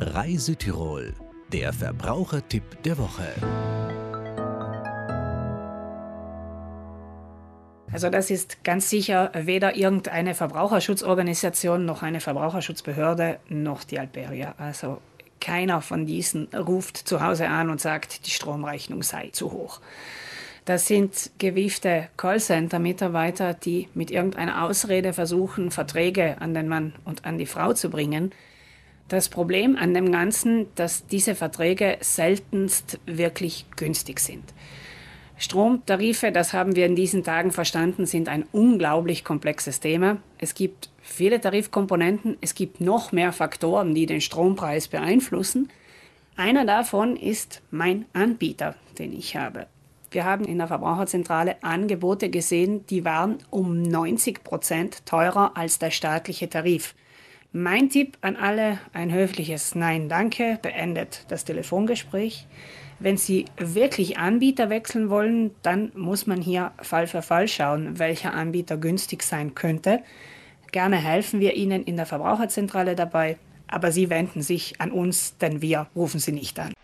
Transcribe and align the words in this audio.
Rai 0.00 0.36
Südtirol, 0.36 1.12
der 1.52 1.72
Verbrauchertipp 1.72 2.84
der 2.84 2.98
Woche. 2.98 3.34
Also 7.90 8.08
das 8.08 8.30
ist 8.30 8.62
ganz 8.62 8.90
sicher 8.90 9.32
weder 9.34 9.74
irgendeine 9.74 10.36
Verbraucherschutzorganisation 10.36 11.84
noch 11.84 12.04
eine 12.04 12.20
Verbraucherschutzbehörde 12.20 13.40
noch 13.48 13.82
die 13.82 13.98
Alperia. 13.98 14.54
Also 14.56 15.02
keiner 15.40 15.80
von 15.80 16.06
diesen 16.06 16.46
ruft 16.54 16.96
zu 16.96 17.20
Hause 17.20 17.48
an 17.48 17.68
und 17.68 17.80
sagt, 17.80 18.24
die 18.24 18.30
Stromrechnung 18.30 19.02
sei 19.02 19.30
zu 19.32 19.50
hoch. 19.50 19.80
Das 20.64 20.86
sind 20.86 21.32
gewiefte 21.38 22.08
Callcenter-Mitarbeiter, 22.16 23.52
die 23.52 23.88
mit 23.94 24.12
irgendeiner 24.12 24.62
Ausrede 24.62 25.12
versuchen, 25.12 25.72
Verträge 25.72 26.40
an 26.40 26.54
den 26.54 26.68
Mann 26.68 26.92
und 27.04 27.24
an 27.24 27.36
die 27.36 27.46
Frau 27.46 27.72
zu 27.72 27.90
bringen. 27.90 28.32
Das 29.08 29.30
Problem 29.30 29.76
an 29.76 29.94
dem 29.94 30.12
Ganzen, 30.12 30.66
dass 30.74 31.06
diese 31.06 31.34
Verträge 31.34 31.96
seltenst 32.00 33.00
wirklich 33.06 33.64
günstig 33.76 34.20
sind. 34.20 34.44
Stromtarife, 35.38 36.32
das 36.32 36.52
haben 36.52 36.76
wir 36.76 36.84
in 36.84 36.96
diesen 36.96 37.22
Tagen 37.22 37.52
verstanden, 37.52 38.06
sind 38.06 38.28
ein 38.28 38.44
unglaublich 38.52 39.24
komplexes 39.24 39.80
Thema. 39.80 40.18
Es 40.36 40.54
gibt 40.54 40.90
viele 41.00 41.40
Tarifkomponenten, 41.40 42.36
es 42.40 42.54
gibt 42.54 42.80
noch 42.80 43.12
mehr 43.12 43.32
Faktoren, 43.32 43.94
die 43.94 44.06
den 44.06 44.20
Strompreis 44.20 44.88
beeinflussen. 44.88 45.70
Einer 46.36 46.66
davon 46.66 47.16
ist 47.16 47.62
mein 47.70 48.04
Anbieter, 48.12 48.74
den 48.98 49.16
ich 49.16 49.36
habe. 49.36 49.68
Wir 50.10 50.24
haben 50.24 50.44
in 50.44 50.58
der 50.58 50.66
Verbraucherzentrale 50.66 51.62
Angebote 51.62 52.30
gesehen, 52.30 52.84
die 52.86 53.04
waren 53.04 53.38
um 53.50 53.80
90 53.80 54.42
Prozent 54.42 55.06
teurer 55.06 55.56
als 55.56 55.78
der 55.78 55.90
staatliche 55.90 56.48
Tarif. 56.48 56.94
Mein 57.52 57.88
Tipp 57.88 58.18
an 58.20 58.36
alle, 58.36 58.78
ein 58.92 59.10
höfliches 59.10 59.74
Nein, 59.74 60.10
danke, 60.10 60.58
beendet 60.60 61.24
das 61.28 61.46
Telefongespräch. 61.46 62.46
Wenn 62.98 63.16
Sie 63.16 63.46
wirklich 63.56 64.18
Anbieter 64.18 64.68
wechseln 64.68 65.08
wollen, 65.08 65.52
dann 65.62 65.90
muss 65.94 66.26
man 66.26 66.42
hier 66.42 66.72
Fall 66.82 67.06
für 67.06 67.22
Fall 67.22 67.48
schauen, 67.48 67.98
welcher 67.98 68.34
Anbieter 68.34 68.76
günstig 68.76 69.22
sein 69.22 69.54
könnte. 69.54 70.00
Gerne 70.72 70.96
helfen 70.96 71.40
wir 71.40 71.54
Ihnen 71.54 71.84
in 71.84 71.96
der 71.96 72.04
Verbraucherzentrale 72.04 72.94
dabei, 72.94 73.38
aber 73.66 73.92
Sie 73.92 74.10
wenden 74.10 74.42
sich 74.42 74.78
an 74.78 74.92
uns, 74.92 75.38
denn 75.38 75.62
wir 75.62 75.86
rufen 75.96 76.20
Sie 76.20 76.32
nicht 76.32 76.58
an. 76.60 76.74